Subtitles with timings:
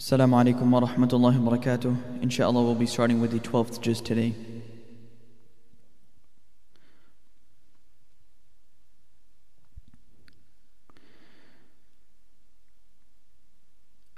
[0.00, 2.22] Assalamu alaikum wa rahmatullahi wa barakatuh.
[2.22, 4.32] Inshallah, we'll be starting with the 12th juz today.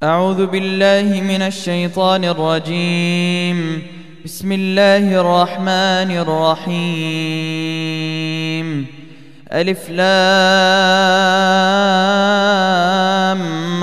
[0.03, 3.83] أعوذ بالله من الشيطان الرجيم
[4.24, 7.46] بسم الله الرحمن الرحيم
[9.53, 10.14] ألف لام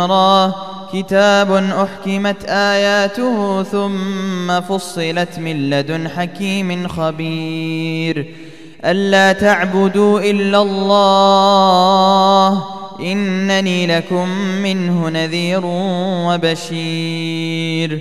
[0.01, 8.33] را كتاب أحكمت آياته ثم فصلت من لدن حكيم خبير.
[8.85, 12.63] ألا تعبدوا إلا الله
[12.99, 14.29] إنني لكم
[14.63, 15.61] منه نذير
[16.27, 17.99] وبشير.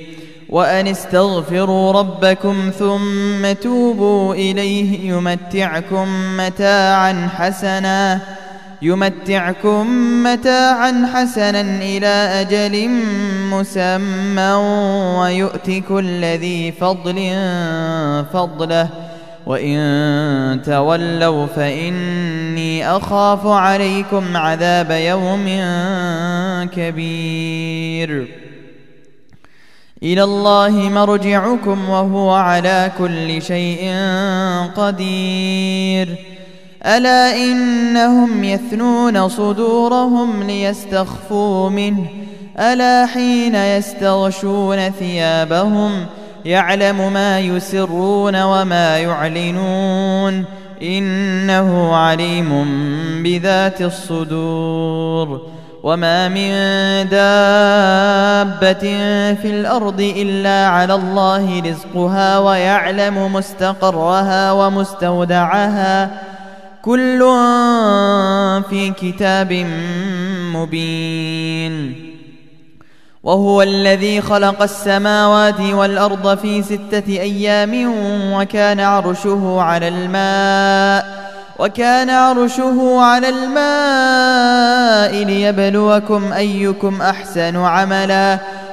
[0.49, 8.21] وأن استغفروا ربكم ثم توبوا إليه يمتعكم متاعا حسنا.
[8.83, 9.87] يمتعكم
[10.23, 12.07] متاعا حسنا إلى
[12.41, 12.89] أجل
[13.51, 14.53] مسمى
[15.21, 17.17] ويؤتي كل ذي فضل
[18.33, 18.89] فضله.
[19.47, 25.47] وإن تولوا فإني أخاف عليكم عذاب يوم
[26.77, 28.29] كبير.
[30.03, 33.95] إلى الله مرجعكم وهو على كل شيء
[34.77, 36.17] قدير.
[36.87, 42.07] ألا إنهم يثنون صدورهم ليستخفوا منه؟
[42.59, 46.07] ألا حين يستغشون ثيابهم
[46.45, 50.45] يعلم ما يسرون وما يعلنون؟
[50.83, 52.67] إنه عليم
[53.23, 55.41] بذات الصدور.
[55.83, 56.51] وما من
[57.09, 58.81] دابة
[59.35, 66.28] في الأرض إلا على الله رزقها ويعلم مستقرها ومستودعها.
[66.83, 67.19] كل
[68.71, 69.53] في كتاب
[70.55, 72.09] مبين.
[73.23, 77.93] وهو الذي خلق السماوات والأرض في ستة أيام
[78.33, 81.29] وكان عرشه على الماء
[81.59, 88.39] وكان عرشه على الماء ليبلوكم أيكم أحسن عملا.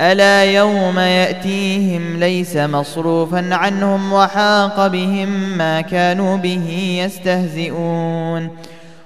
[0.00, 8.50] ألا يوم يأتيهم ليس مصروفا عنهم وحاق بهم ما كانوا به يستهزئون.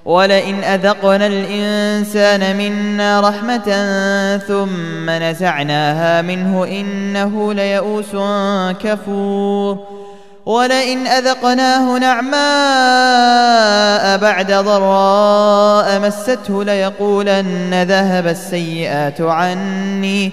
[0.05, 3.69] ولئن أذقنا الإنسان منا رحمة
[4.49, 8.17] ثم نزعناها منه إنه ليئوس
[8.83, 9.79] كفور.
[10.47, 12.37] ولئن أذقناه نعماء
[14.19, 20.33] بعد ضراء مسته ليقولن ذهب السيئات عني.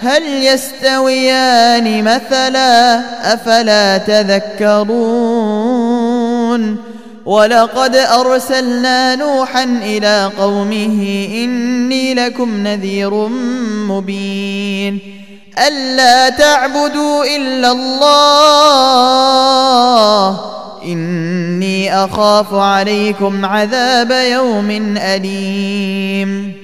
[0.00, 3.00] هل يستويان مثلا
[3.34, 5.24] أفلا تذكرون
[7.26, 13.14] ولقد أرسلنا نوحا إلى قومه إني لكم نذير
[13.88, 14.98] مبين
[15.66, 18.94] ألا تعبدوا إلا الله
[20.84, 26.63] إني أخاف عليكم عذاب يوم أليم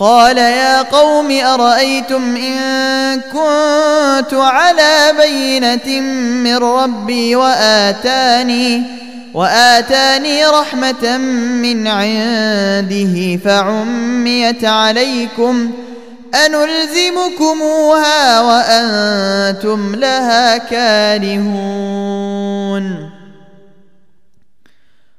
[0.00, 6.00] قال يا قوم أرأيتم إن كنت على بينة
[6.42, 8.82] من ربي وآتاني
[9.34, 11.18] وآتاني رحمة
[11.62, 15.70] من عنده فعميت عليكم
[16.46, 21.98] أنلزمكموها وأنتم لها كارهون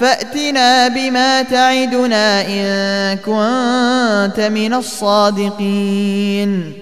[0.00, 6.72] فأتنا بما تعدنا إن كنت من الصادقين.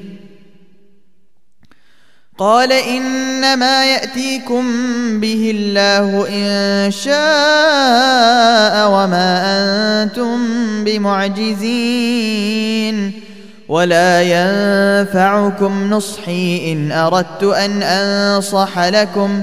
[2.38, 4.64] قال إنما يأتيكم
[5.20, 7.14] به الله إن شاء
[8.88, 9.42] وما
[10.02, 10.38] أنتم
[10.84, 12.16] بمعجزين.
[13.68, 19.42] ولا ينفعكم نصحي إن أردت أن أنصح لكم.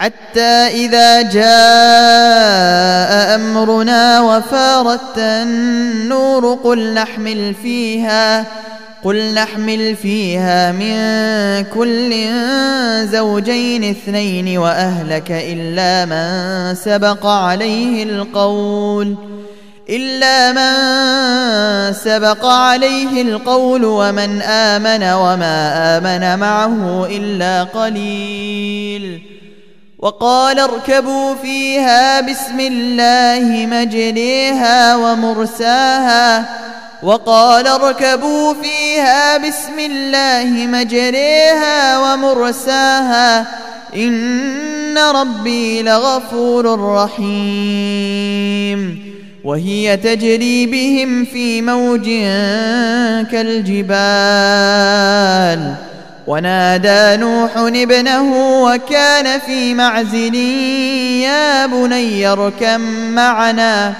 [0.00, 0.40] حتى
[0.84, 1.50] إذا جاء
[3.34, 8.46] أمرنا وفارت النور قل نحمل فيها
[9.04, 10.94] قل نحمل فيها من
[11.64, 12.14] كل
[13.12, 19.16] زوجين اثنين وأهلك إلا من سبق عليه القول
[19.90, 29.29] إلا من سبق عليه القول ومن آمن وما آمن معه إلا قليل.
[30.02, 36.44] وقال اركبوا فيها بسم الله مجريها ومرساها.
[37.02, 43.46] وقال اركبوا فيها بسم الله مجريها ومرساها.
[43.96, 48.30] إن ربي لغفور رحيم.
[49.44, 52.04] وهي تجري بهم في موج
[53.32, 53.90] كالجبال.
[56.26, 60.34] ونادى نوح ابنه وكان في معزل
[61.24, 63.94] يا بني اركم معنا.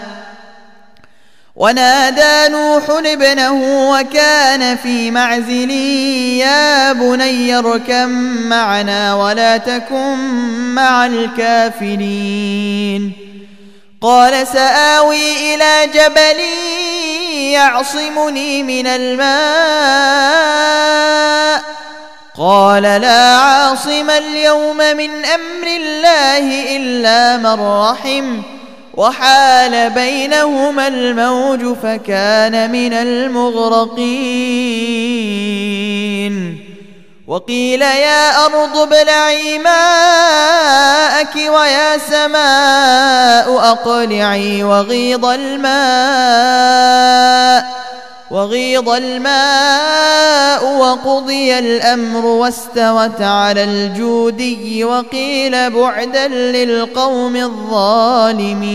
[1.56, 3.52] ونادى نوح ابنه
[3.90, 5.70] وكان في معزل
[6.40, 8.08] يا بني اركم
[8.48, 10.16] معنا ولا تكن
[10.74, 12.50] مع الكافرين.
[14.00, 16.40] قال سآوي إلى جبل
[17.52, 19.30] يعصمني من الماء.
[22.40, 28.42] قال لا عاصم اليوم من أمر الله إلا من رحم
[28.94, 34.00] وحال بينهما الموج فكان من المغرقين.
[37.26, 46.60] وقيل يا أرض ابلعي ماءك ويا سماء أقلعي وغيض الماء.
[48.30, 58.70] وغيض الماء وقضي الأمر واستوت على الجودي وقيل بعدا للقوم الظالمين.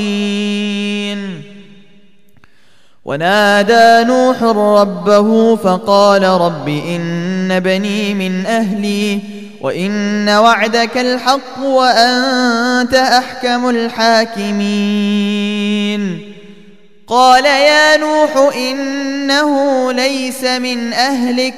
[3.05, 9.19] ونادى نوح ربه فقال رب إن بني من أهلي
[9.61, 14.75] وإن وعدك الحق وأنت أحكم الحاكمين.
[17.07, 21.53] قال يا نوح إنه ليس من أهلك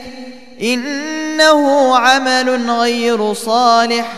[0.61, 4.13] إنه عمل غير صالح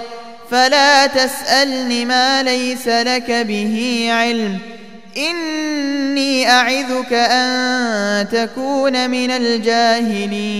[0.52, 4.60] فلا تسألني ما ليس لك به علم
[5.18, 10.60] إني أعذك أن تكون من الجاهلين.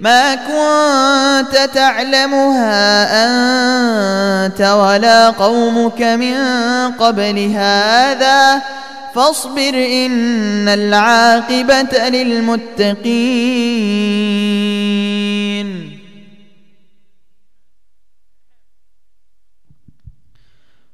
[0.00, 6.36] ما كنت تعلمها أنت ولا قومك من
[6.92, 8.62] قبل هذا.
[9.14, 13.06] فاصبر إن العاقبة للمتقين.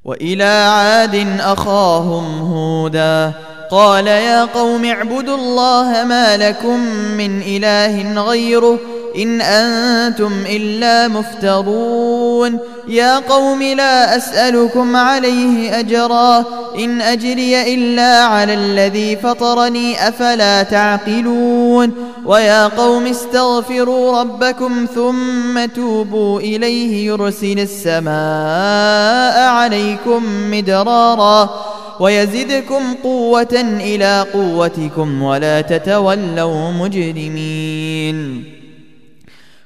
[0.05, 3.33] وإلى عاد أخاهم هودا.
[3.73, 6.81] قال يا قوم اعبدوا الله ما لكم
[7.19, 8.79] من إله غيره
[9.17, 12.59] إن أنتم إلا مفترون.
[12.89, 16.45] يا قوم لا أسألكم عليه أجرا.
[16.79, 21.93] إن أجري إلا على الذي فطرني أفلا تعقلون.
[22.25, 31.72] ويا قوم استغفروا ربكم ثم توبوا إليه يرسل السماء عليكم مدرارا.
[32.03, 38.45] ويزدكم قوة إلى قوتكم ولا تتولوا مجرمين.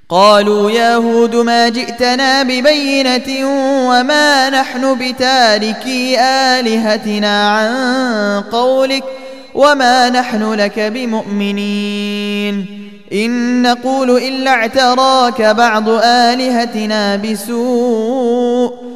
[0.09, 3.49] قالوا يا هود ما جئتنا ببينة
[3.89, 7.71] وما نحن بتاركي آلهتنا عن
[8.43, 9.05] قولك
[9.55, 12.67] وما نحن لك بمؤمنين.
[13.13, 18.96] إن نقول إلا اعتراك بعض آلهتنا بسوء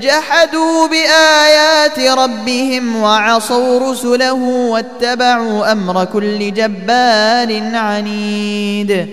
[0.00, 4.32] جحدوا بآيات ربهم وعصوا رسله
[4.72, 9.08] واتبعوا أمر كل جبار عنيد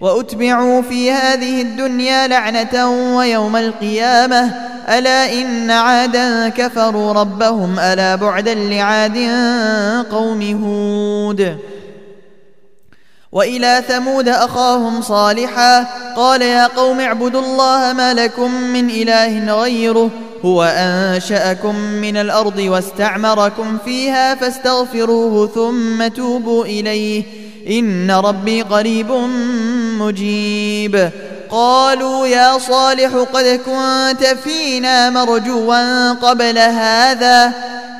[0.00, 4.50] وأتبعوا في هذه الدنيا لعنة ويوم القيامة
[4.88, 9.18] ألا إن عادا كفروا ربهم ألا بعدا لعاد
[10.10, 11.58] قوم هود
[13.34, 20.10] وإلى ثمود أخاهم صالحا قال يا قوم اعبدوا الله ما لكم من إله غيره
[20.44, 27.22] هو أنشأكم من الأرض واستعمركم فيها فاستغفروه ثم توبوا إليه
[27.70, 29.10] إن ربي قريب
[29.98, 31.10] مجيب
[31.50, 37.52] قالوا يا صالح قد كنت فينا مرجوا قبل هذا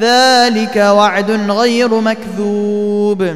[0.00, 3.28] ذلك وعد غير مكذوب.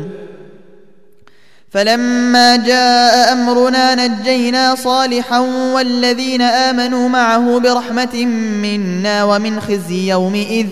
[1.70, 5.38] فلما جاء أمرنا نجينا صالحا
[5.74, 8.24] والذين آمنوا معه برحمة
[8.62, 10.66] منا ومن خزي يومئذ.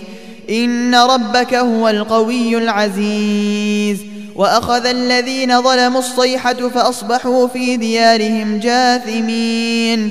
[0.50, 3.98] إن ربك هو القوي العزيز.
[4.34, 10.10] وأخذ الذين ظلموا الصيحة فأصبحوا في ديارهم جاثمين.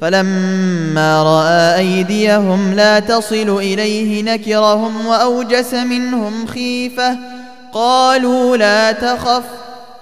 [0.00, 7.16] فلما رأى أيديهم لا تصل إليه نكرهم وأوجس منهم خيفة.
[7.72, 9.42] قالوا لا تخف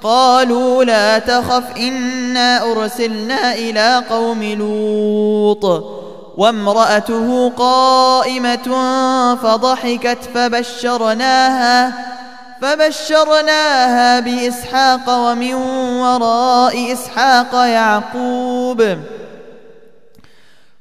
[0.02, 5.84] قالوا لا تخف إنا أرسلنا إلى قوم لوط.
[6.36, 8.68] وامرأته قائمة
[9.42, 11.92] فضحكت فبشرناها
[12.62, 18.98] فبشرناها بإسحاق ومن وراء إسحاق يعقوب.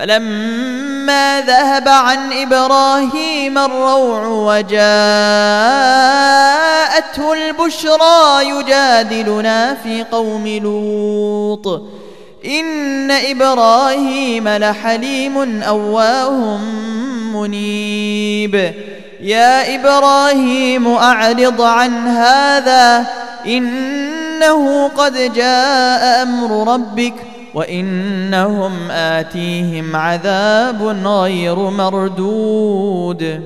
[0.00, 4.82] فلما ذهب عن إبراهيم الروع وجاءته
[7.32, 11.82] البشرى يجادلنا في قوم لوط.
[12.46, 16.58] إن إبراهيم لحليم أواه
[17.34, 18.72] منيب.
[19.20, 23.06] يا إبراهيم أعرض عن هذا.
[23.46, 33.40] إنه قد جاء أمر ربك وإنهم آتيهم عذاب غير مردود.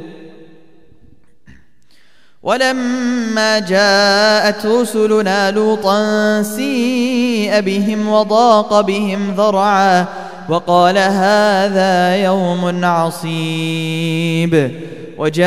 [2.43, 10.07] ولما جاءت رسلنا لوطا سيء بهم وضاق بهم ذرعا
[10.49, 14.71] وقال هذا يوم عصيب.
[15.19, 15.45] وجاءه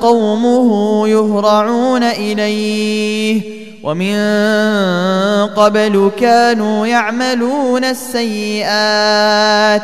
[0.00, 3.55] قومه يهرعون إليه
[3.86, 4.18] ومن
[5.46, 9.82] قبل كانوا يعملون السيئات.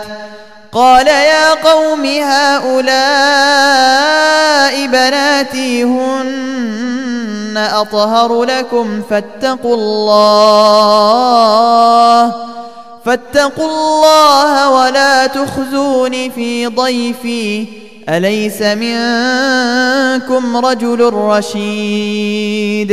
[0.72, 2.86] قال يا قوم هؤلاء
[4.86, 10.72] بناتي هن أطهر لكم فاتقوا الله
[13.04, 17.66] فاتقوا الله ولا تخزوني في ضيفي.
[18.08, 22.92] أليس منكم رجل رشيد؟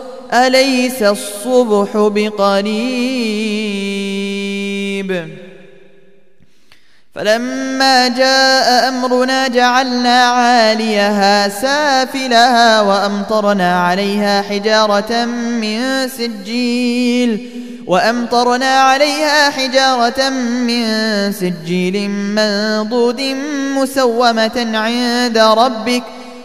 [0.33, 3.31] أليس الصبح بقريب؟
[7.15, 17.49] فلما جاء أمرنا جعلنا عاليها سافلها وأمطرنا عليها حجارة من سجيل
[17.87, 20.85] وأمطرنا عليها حجارة من
[21.31, 23.21] سجيل منضود
[23.75, 26.20] مسومة عند ربك ۖ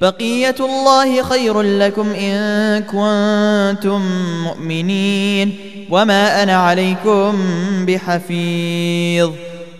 [0.00, 4.02] بقية الله خير لكم إن كنتم
[4.44, 5.56] مؤمنين
[5.90, 7.38] وما أنا عليكم
[7.86, 9.30] بحفيظ.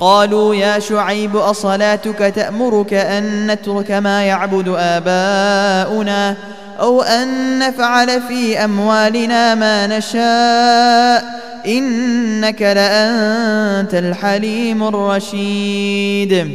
[0.01, 6.37] قالوا يا شعيب أصلاتك تأمرك أن نترك ما يعبد آباؤنا
[6.81, 11.25] أو أن نفعل في أموالنا ما نشاء
[11.67, 16.55] إنك لأنت الحليم الرشيد.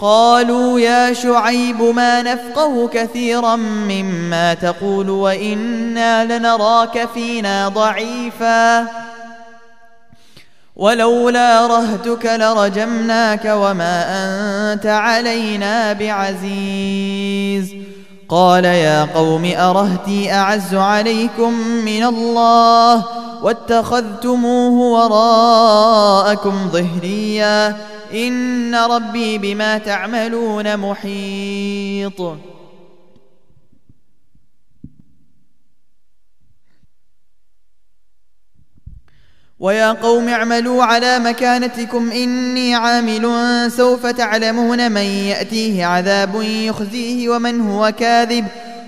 [0.00, 8.86] قالوا يا شعيب ما نفقه كثيرا مما تقول وإنا لنراك فينا ضعيفا.
[10.76, 14.04] ولولا رهتك لرجمناك وما
[14.72, 17.74] أنت علينا بعزيز.
[18.28, 21.52] قال يا قوم أرهتي أعز عليكم
[21.84, 23.04] من الله
[23.42, 27.76] واتخذتموه وراءكم ظهريا.
[28.12, 32.20] إن ربي بما تعملون محيط.
[39.58, 43.26] ويا قوم اعملوا على مكانتكم إني عامل
[43.72, 48.46] سوف تعلمون من يأتيه عذاب يخزيه ومن هو كاذب.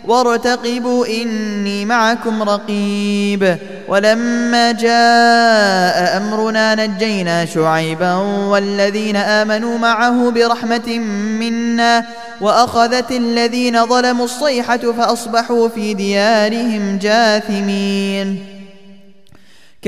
[0.09, 3.57] وارتقبوا إني معكم رقيب.
[3.89, 8.15] ولما جاء أمرنا نجينا شعيبا
[8.51, 10.99] والذين آمنوا معه برحمة
[11.39, 12.05] منا
[12.41, 18.58] وأخذت الذين ظلموا الصيحة فأصبحوا في ديارهم جاثمين.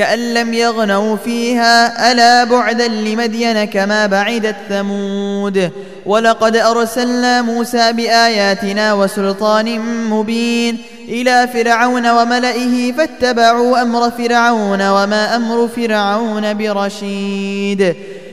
[0.00, 5.70] كأن لم يغنوا فيها ألا بعدا لمدين كما بعدت ثمود.
[6.06, 16.54] ولقد أرسلنا موسى بآياتنا وسلطان مبين إلى فرعون وملئه فاتبعوا أمر فرعون وما أمر فرعون
[16.54, 17.94] برشيد.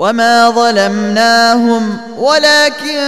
[0.00, 3.00] وما ظلمناهم ولكن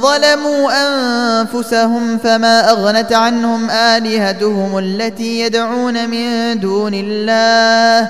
[0.00, 8.08] ظلموا أنفسهم فما أغنت عنهم آلهتهم التي يدعون من دون الله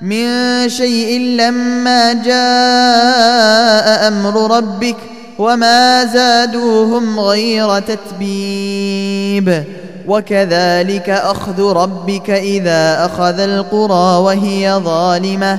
[0.00, 0.28] من
[0.68, 4.96] شيء لما جاء أمر ربك
[5.38, 9.64] وما زادوهم غير تتبيب
[10.06, 15.58] وكذلك أخذ ربك إذا أخذ القرى وهي ظالمة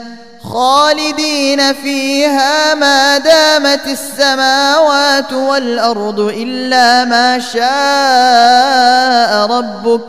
[0.43, 7.61] خالدين فيها ما دامت السماوات والأرض إلا ما شاء
[9.57, 10.01] ربك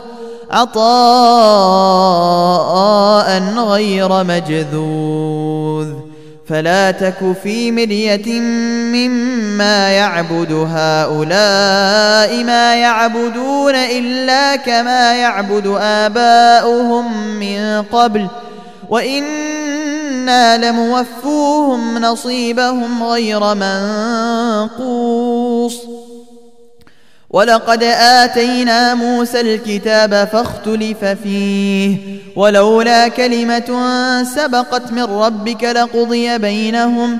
[0.51, 0.83] عطاء
[3.57, 5.87] غير مجذوذ.
[6.49, 8.39] فلا تك في مرية
[8.93, 18.27] مما يعبد هؤلاء ما يعبدون إلا كما يعبد آباؤهم من قبل.
[20.23, 23.55] وإنا لموفوهم نصيبهم غير
[24.69, 25.75] منقوص.
[27.29, 31.97] ولقد آتينا موسى الكتاب فاختلف فيه
[32.35, 33.69] ولولا كلمة
[34.35, 37.19] سبقت من ربك لقضي بينهم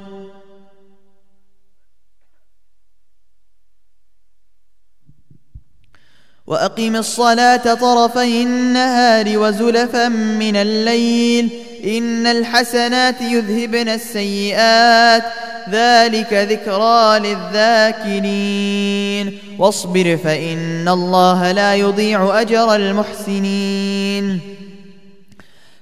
[6.51, 11.49] وأقم الصلاة طرفي النهار وزلفا من الليل
[11.85, 15.23] إن الحسنات يذهبن السيئات
[15.69, 19.37] ذلك ذكرى للذاكرين.
[19.59, 24.39] واصبر فإن الله لا يضيع أجر المحسنين.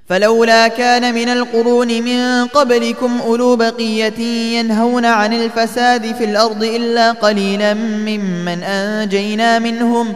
[0.10, 4.20] فلولا كان من القرون من قبلكم أولو بقية
[4.60, 10.16] ينهون عن الفساد في الأرض إلا قليلا ممن أنجينا منهم ۖ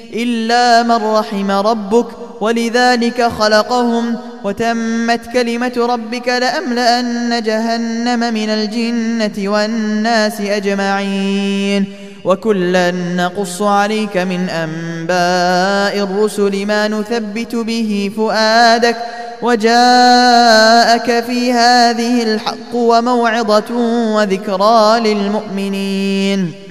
[0.13, 2.05] إلا من رحم ربك
[2.41, 11.85] ولذلك خلقهم وتمت كلمة ربك لأملأن جهنم من الجنة والناس أجمعين
[12.25, 18.97] وكلا نقص عليك من أنباء الرسل ما نثبت به فؤادك
[19.41, 23.75] وجاءك في هذه الحق وموعظة
[24.15, 26.70] وذكرى للمؤمنين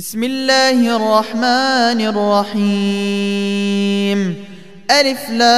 [0.00, 2.00] بسم الله الرحمن
[2.54, 4.34] الرحيم.
[4.90, 5.50] ألف لام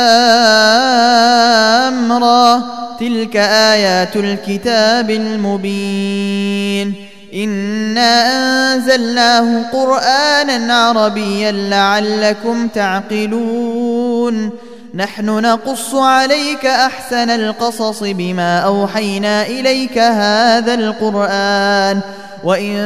[2.13, 2.63] را.
[3.01, 6.95] تلك آيات الكتاب المبين.
[7.35, 8.27] إنا
[8.75, 14.51] أنزلناه قرآنا عربيا لعلكم تعقلون.
[14.95, 22.01] نحن نقص عليك أحسن القصص بما أوحينا إليك هذا القرآن.
[22.45, 22.77] وإن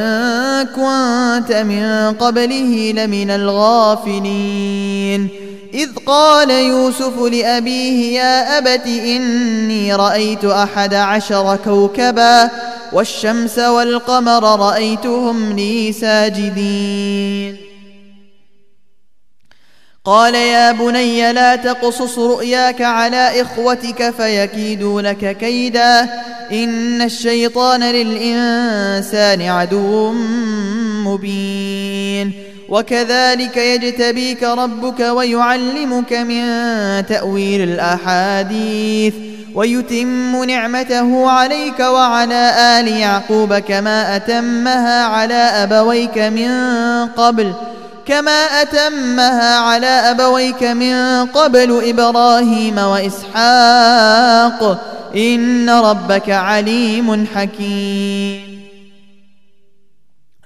[0.75, 5.29] كنت من قبله لمن الغافلين.
[5.73, 12.49] إذ قال يوسف لأبيه يا أبت إني رأيت أحد عشر كوكبا
[12.93, 17.66] والشمس والقمر رأيتهم لي ساجدين.
[20.07, 26.01] قال يا بني لا تقصص رؤياك على إخوتك فيكيدوا لك كيدا
[26.51, 30.11] إن الشيطان للإنسان عدو
[31.05, 32.33] مبين
[32.69, 36.43] وكذلك يجتبيك ربك ويعلمك من
[37.05, 39.13] تأويل الأحاديث
[39.55, 46.49] ويتم نعمته عليك وعلى آل يعقوب كما أتمها على أبويك من
[47.07, 47.53] قبل
[48.07, 54.61] كما أتمها على أبويك من قبل إبراهيم وإسحاق.
[55.15, 58.61] إن ربك عليم حكيم.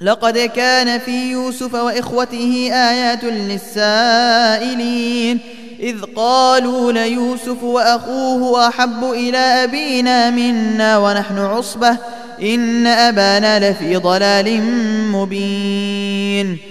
[0.02, 5.40] لقد كان في يوسف وإخوته آيات للسائلين.
[5.80, 11.98] إذ قالوا ليوسف وأخوه أحب إلى أبينا منا ونحن عصبة.
[12.42, 14.62] إن أبانا لفي ضلال
[15.12, 16.71] مبين.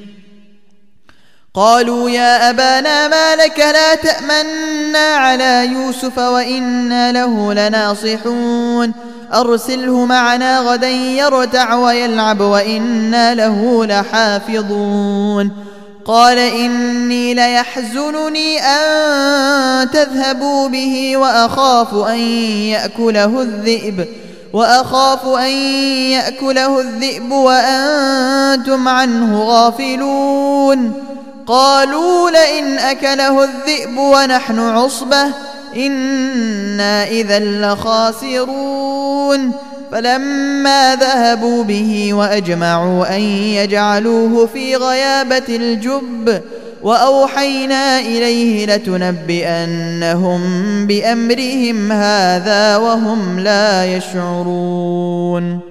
[1.55, 8.93] قالوا يا أبانا ما لك لا تأمنا على يوسف وإنا له لناصحون.
[9.33, 15.51] أرسله معنا غدا يرتع ويلعب وإنا له لحافظون.
[16.05, 24.07] قال إني ليحزنني أن تذهبوا به وأخاف أن يأكله الذئب.
[24.53, 25.51] وأخاف أن
[26.11, 30.93] يأكله الذئب وأنتم عنه غافلون.
[31.47, 35.27] قالوا لئن أكله الذئب ونحن عصبة
[35.75, 38.91] إنا إذا لخاسرون.
[39.91, 46.41] فلما ذهبوا به وأجمعوا أن يجعلوه في غيابة الجب
[46.83, 50.41] وأوحينا إليه لتنبئنهم
[50.87, 55.70] بأمرهم هذا وهم لا يشعرون.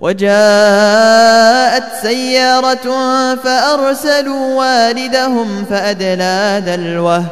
[0.00, 2.86] وجاءت سيارة
[3.34, 7.24] فأرسلوا والدهم فأدلى دلوه.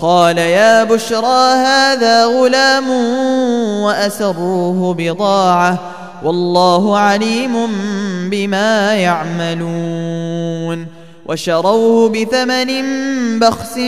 [0.00, 2.90] قال يا بشرى هذا غلام
[3.82, 5.78] وأسروه بضاعة.
[6.24, 7.68] والله عليم
[8.30, 10.86] بما يعملون.
[11.26, 12.68] وشروه بثمن
[13.38, 13.78] بخس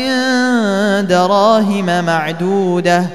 [1.09, 3.07] دراهم معدودة.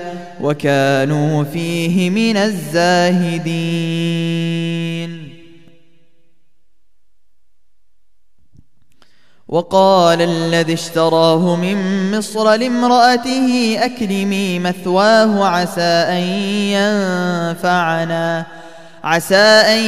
[0.42, 3.76] وكانوا فيه من الزاهدين.
[9.48, 11.78] وقال الذي اشتراه من
[12.18, 16.24] مصر لامرأته أكرمي مثواه عسى أن
[16.74, 18.46] ينفعنا
[19.04, 19.80] عسى أن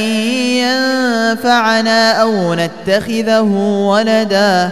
[0.63, 3.41] ينفعنا أو نتخذه
[3.89, 4.71] ولدا.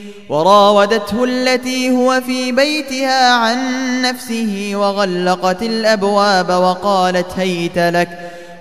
[0.31, 3.57] وراودته التي هو في بيتها عن
[4.01, 8.09] نفسه وغلقت الأبواب وقالت هيت لك.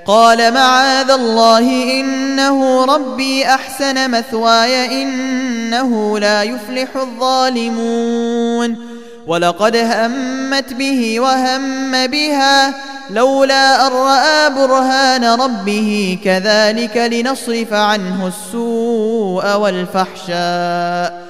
[0.06, 8.76] قال معاذ الله إنه ربي أحسن مثواي إنه لا يفلح الظالمون.
[9.26, 12.74] ولقد همت به وهم بها
[13.10, 16.18] لولا أن رأى برهان ربه.
[16.24, 21.29] كذلك لنصرف عنه السوء والفحشاء.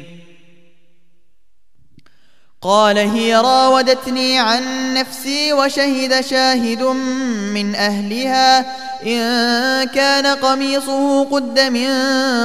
[2.63, 6.83] قال هي راودتني عن نفسي وشهد شاهد
[7.53, 8.59] من أهلها.
[9.05, 11.89] إن كان قميصه قد من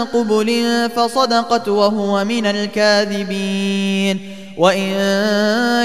[0.04, 4.20] قبل فصدقت وهو من الكاذبين.
[4.58, 4.92] وإن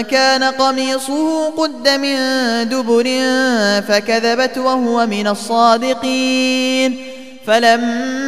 [0.01, 2.15] كان قميصه قد من
[2.69, 3.03] دبر
[3.87, 6.97] فكذبت وهو من الصادقين.
[7.47, 8.20] فلما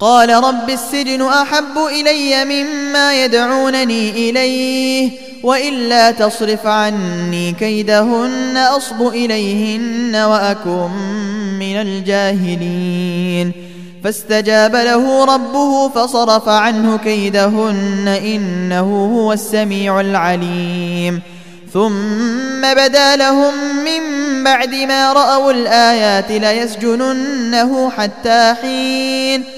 [0.00, 5.10] قال رب السجن أحب إلي مما يدعونني إليه
[5.42, 10.90] وإلا تصرف عني كيدهن أصب إليهن وأكن
[11.58, 13.52] من الجاهلين.
[14.04, 21.22] فاستجاب له ربه فصرف عنه كيدهن إنه هو السميع العليم.
[21.72, 29.57] ثم بدا لهم من بعد ما رأوا الآيات ليسجننه حتى حين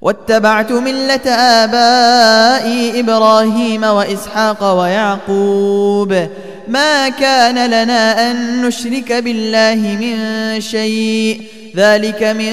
[0.00, 6.28] واتبعت ملة آبائي إبراهيم وإسحاق ويعقوب.
[6.68, 11.42] ما كان لنا أن نشرك بالله من شيء.
[11.76, 12.52] ذلك من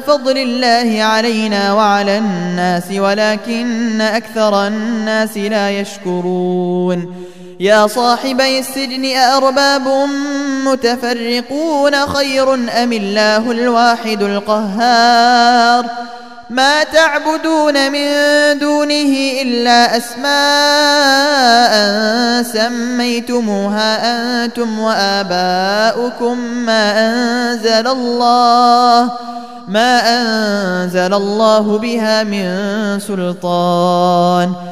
[0.00, 7.14] فضل الله علينا وعلى الناس ولكن أكثر الناس لا يشكرون.
[7.60, 9.82] يا صاحبي السجن أأرباب
[10.66, 15.84] متفرقون خير أم الله الواحد القهار؟
[16.52, 18.08] ما تعبدون من
[18.58, 21.72] دونه إلا أسماء
[22.42, 23.90] سميتموها
[24.44, 29.10] أنتم وآباؤكم ما أنزل الله
[29.68, 32.46] ما أنزل الله بها من
[33.00, 34.71] سلطان.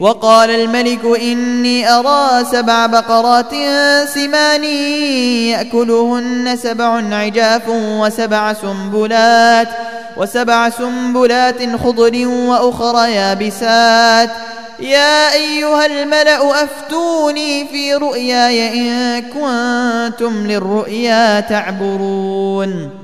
[0.00, 3.54] وقال الملك إني أرى سبع بقرات
[4.08, 4.64] سمان
[5.54, 9.68] يأكلهن سبع عجاف وسبع سنبلات
[10.16, 14.30] وسبع سنبلات خضر وأخر يابسات.
[14.80, 23.03] يا أيها الملأ أفتوني في رؤياي إن كنتم للرؤيا تعبرون.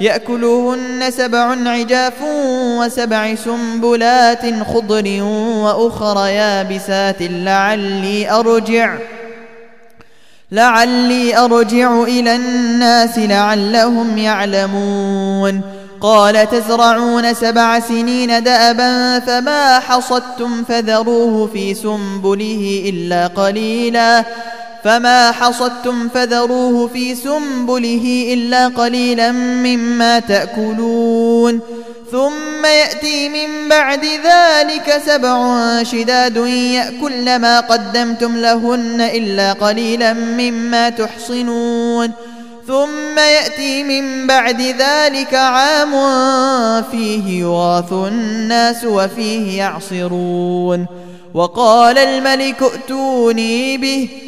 [0.00, 2.22] يأكلهن سبع عجاف
[2.80, 5.22] وسبع سنبلات خضر
[5.62, 8.96] وأخر يابسات لعلي أرجع
[10.52, 15.60] لعلي أرجع إلى الناس لعلهم يعلمون
[16.00, 24.24] قال تزرعون سبع سنين دأبا فما حصدتم فذروه في سنبله إلا قليلا
[24.86, 31.60] فما حصدتم فذروه في سنبله إلا قليلا مما تأكلون.
[32.12, 42.12] ثم يأتي من بعد ذلك سبع شداد يأكل ما قدمتم لهن إلا قليلا مما تحصنون.
[42.66, 45.92] ثم يأتي من بعد ذلك عام
[46.82, 50.86] فيه يغاث الناس وفيه يعصرون.
[51.34, 54.08] وقال الملك ائتوني به.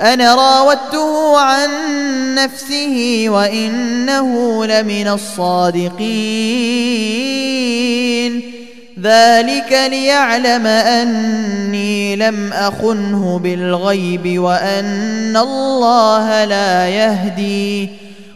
[0.00, 1.70] أنا راودته عن
[2.34, 6.00] نفسه وإنه لمن الصادقين.
[9.02, 17.88] ذلك ليعلم أني لم أخنه بالغيب وأن الله لا يهدي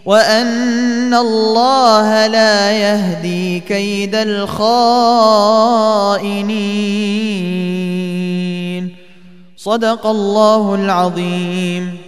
[0.04, 4.64] وأن الله لا يهدي كيد الخائنين.
[9.64, 12.03] صدق الله العظيم.